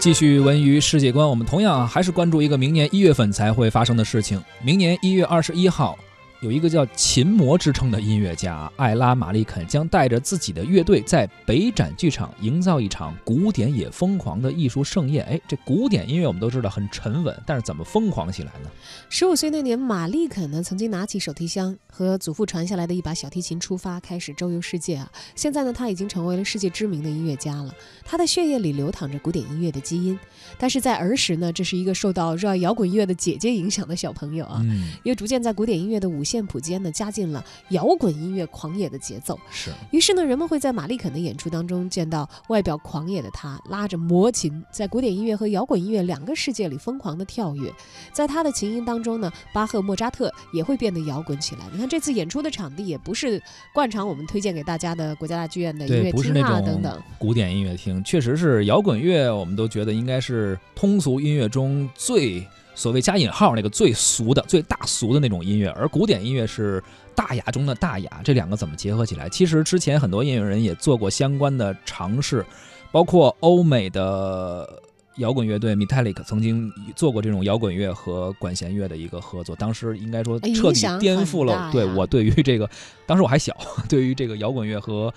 [0.00, 4.42] 继续文娱世界观，我们同样啊还是关注一个明年一月份才会发生的事情。
[4.62, 5.98] 明年一月二十一号，
[6.40, 15.22] 有一个叫“琴魔”之称的音乐家艾拉·马利肯将带着自己的乐队在北展剧场营造一场古典也疯狂的艺术盛宴。
[15.26, 18.70] 哎，这古典音乐我们都知道很沉稳，但是怎么疯狂起来呢？
[19.10, 25.12] 十五岁那年，马利肯呢曾经拿起手提箱和祖父传下来的一把小提琴出发，开始周游世界啊。
[25.34, 27.74] 现在呢，他已经成为了世界知名的音乐家了。
[28.02, 30.18] 他的血液里流淌着古典音乐的基因，
[30.56, 39.36] 但是在儿时呢，这是一个受到热爱摇滚音乐的姐姐影响的小朋友啊，嗯，又逐渐在古典音乐的五线谱间呢加进了摇滚音乐狂野的节奏。
[39.50, 47.72] 是于是呢，人们会在马利肯的演出当中见到外表狂野的他，拉着魔琴，在古典音乐和摇滚音乐两个世界里疯狂的跳跃。
[48.12, 51.62] 在他的琴音当中呢，巴赫、莫扎特也会变得摇滚起来。
[51.72, 53.42] 你看这次演出的场地也不是
[53.74, 57.02] 惯常我们推荐给大家的国家大剧院的音，乐厅啊等等。
[57.18, 62.46] 古典音乐厅，确实是摇滚乐，我们都觉得应该是通俗音乐中最
[62.80, 66.82] 所谓加引号那个最俗的、最大俗的那种音乐，而古典音乐是
[67.14, 69.28] 大雅中的大雅，这两个怎么结合起来？
[69.28, 72.42] 其实之前很多音乐人也做过相关的尝试，
[72.90, 74.82] 包括欧美的。
[75.20, 82.68] 摇滚乐队 Metallic 曾经做过这种摇滚乐和管弦乐的一个合作，当时应该说哎彻底颠覆了对我对于这个，
[83.06, 83.56] 当时我还小，
[83.88, 85.12] 对于这个摇滚乐和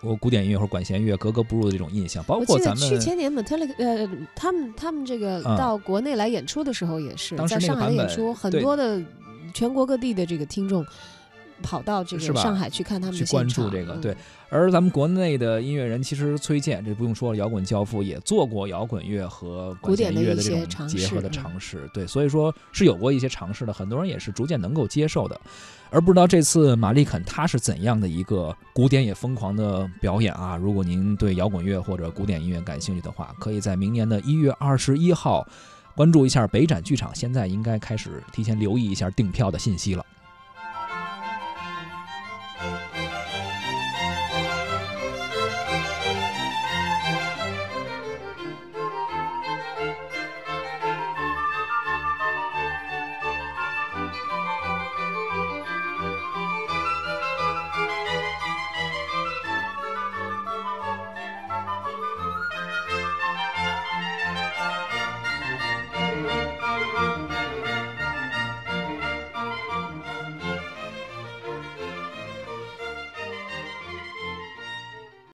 [0.00, 5.56] 古古典音乐或者管弦乐格格不入的这种印象，包括咱们去前年 Metallica 呃，他们他们这个嗯。
[5.56, 9.00] 到国内来演出的时候也是，当时在上海的演出，很多的
[9.52, 10.84] 全国各地的这个听众
[11.62, 13.24] 跑到这个上海去看他们去。
[13.32, 14.14] 关注这个，嗯对。
[14.50, 25.40] 而咱们国内的音乐人，其实崔健这不用说了，摇滚教父也做过摇滚乐和古典音乐的这种结合的尝试，对，所以说是有过一些尝试的，很多人也是逐渐能够接受的。
[25.88, 30.56] 而不知道这次马利肯他是怎样的一个古典也疯狂的表演啊！
[30.56, 35.46] 如果您对摇滚乐或者古典音乐感兴趣的话，可以在明年的一月二十一号
[35.94, 40.04] 关注一下北展剧场，现在应该开始提前留意一下订票的信息了。